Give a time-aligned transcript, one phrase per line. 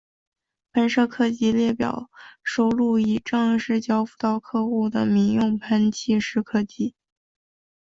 [0.71, 2.09] 喷射客机列表
[2.41, 6.95] 收录已正式交付到客户的民用喷气式客机。